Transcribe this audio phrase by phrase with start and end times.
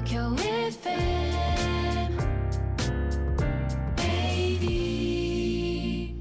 [0.00, 0.40] 東京 FM
[3.96, 6.14] 80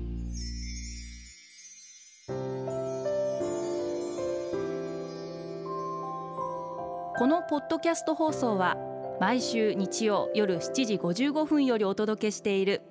[7.17, 8.75] このポッドキャスト放送は
[9.21, 12.81] 毎週日曜夜7時55分よりお届けしている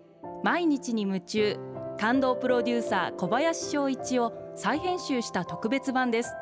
[0.43, 1.59] 毎日に夢中
[2.01, 6.33] 感動プロデューサー小林翔一を再編集した特別版です。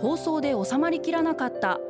[0.00, 1.80] 放送で収まりきらなかった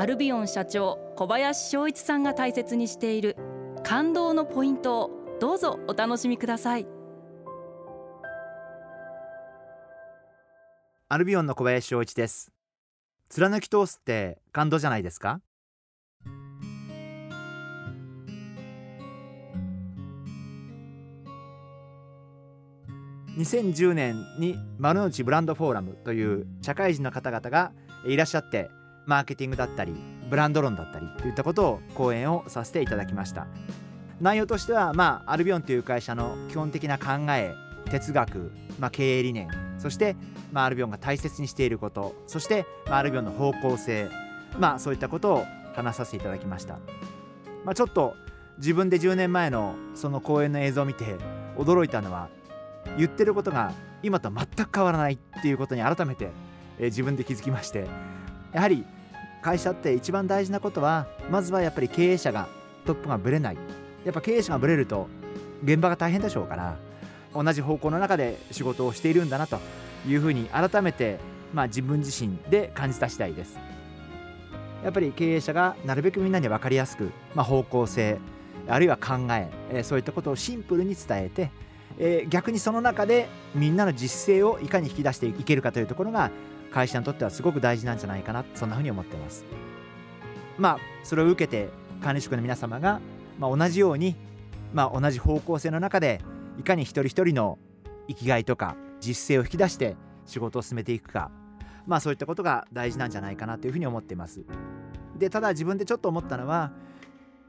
[0.00, 3.34] アルビオン社長小林翔一さんが大切にしている
[3.82, 6.86] 感動のポイントをどうぞお楽しみください。
[11.08, 12.52] アルビオンの小林翔一です。
[13.28, 15.40] 貫き通すって感動じゃないですか
[23.36, 27.72] ？2010年に丸の内ブランドフォーラムという社会人の方々が
[28.06, 28.70] いらっしゃって
[29.08, 29.94] マーケティングだったり
[30.28, 33.46] ブランド論だったりといったことを講演をさせていただきました。
[34.20, 37.54] 内容としては、まあ、アルビオンという会社の基本的な考え
[37.90, 40.16] 哲学、まあ、経営理念そして、
[40.52, 44.10] まあ、アルビオンが大切にしていることそして、まあ、アルビオンの方向性、
[44.58, 45.44] まあ、そういったことを
[45.74, 46.80] 話させていただきました、
[47.64, 48.16] まあ、ちょっと
[48.58, 51.16] 自分で10年前のその講演の映像を見て
[51.56, 52.28] 驚いたのは
[52.96, 56.30] 言ってることが今と全く変わらないっていうことに改めて、
[56.78, 57.86] えー自分で気づきまして
[58.52, 58.84] やはり
[59.42, 62.48] 会社って一番大事なことはまずはやっぱり経営者が
[62.84, 63.56] トップがぶれない。
[64.04, 65.08] やっぱ経営者がぶれると
[65.64, 66.76] 現場が大変でしょうから
[67.34, 69.58] 同じ方向の中で仕事をしているんだなと
[70.06, 71.18] いうふうに改めて、
[71.52, 73.58] まあ、自分自身で感じた次第です。
[74.82, 78.18] やっぱり経営者がなるべくみんなに分かりやすく、まあ、方向性
[78.68, 81.50] あるいは考ええそういったことをシンプルに伝えて、
[81.98, 86.30] え逆にその中でみんなの実践をいかに引き出していけるかというところが
[86.70, 89.44] 会社にとってはすごく大事なんじゃないかなそんなふうに思ってます。
[90.58, 91.68] まあそれを受けて
[92.02, 93.00] 管理職の皆様が、
[93.38, 94.16] まあ、同じように、
[94.72, 96.20] まあ、同じ方向性の中で
[96.58, 97.58] いかに一人一人の
[98.08, 101.30] 生きがいとか実践を引き出して仕事を進めていくか
[101.86, 104.44] まあそういったことが大事なんじゃないかなというふうに思っています。
[105.16, 106.72] でただ自分でちょっと思ったのは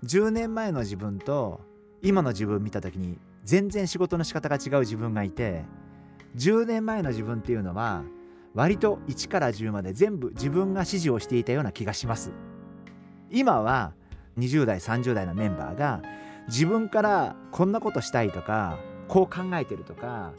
[0.03, 1.61] 10年前の自分と
[2.01, 5.63] 今の自分見た時に全然仕事の仕方が違う自分がいて
[6.37, 8.03] 10年前の自分っていうのは
[8.59, 12.33] 割と1から10まで全部自分が指示をしていたような気がします
[13.31, 13.93] 今は
[14.37, 16.01] 20代30代のメンバーが
[16.49, 18.77] 自分からこんなことしたいとか
[19.07, 20.33] こう考えてるとか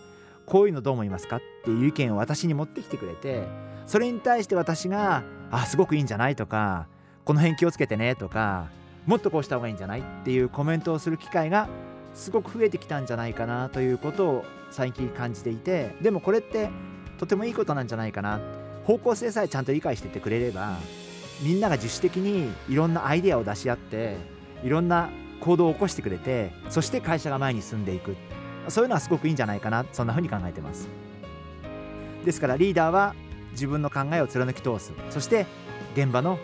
[0.44, 3.46] こういうのどう思いますかっていう意見を私に持ってきてくれて
[3.86, 6.88] それに対して私が「あすごくいいんじゃない?」とか
[7.24, 8.66] 「この辺気をつけてね」とか
[9.06, 11.70] 「もっとこうした方がいいんじゃない?」っていうコメントをする機会が
[12.12, 16.68] すごく増えてきたんじゃないかなということを最近感じていてでもこれって
[17.20, 18.40] とてもいいことなんじゃないかな。
[18.84, 20.78] 方向性さえちゃんと理解してってくれれば
[21.42, 24.16] みんなが自主的にいろんなアイデアを出し合って
[24.64, 25.10] いろんな
[25.40, 28.16] 行動を起こしてくれてそして会社が前に進んでいく。
[28.68, 29.84] そういうのはすごくいいんじゃないかな。
[29.92, 30.88] そんな風に考えてます。
[32.24, 33.14] ですからリーダーは
[33.52, 34.92] 自分の考えを貫き通す。
[35.10, 35.44] そして
[35.94, 36.38] 現場の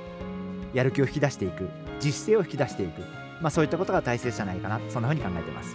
[0.74, 1.70] やる気を引き出していく。
[2.00, 3.00] 実践を引き出していく、
[3.40, 4.78] まあ、そういったことが大切じゃないかな。
[4.90, 5.74] そんな風に考えてます。